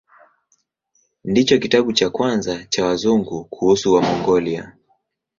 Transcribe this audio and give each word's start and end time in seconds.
Ndicho 1.23 1.57
kitabu 1.59 1.93
cha 1.93 2.09
kwanza 2.09 2.65
cha 2.69 2.85
Wazungu 2.85 3.45
kuhusu 3.45 3.93
Wamongolia. 3.93 4.73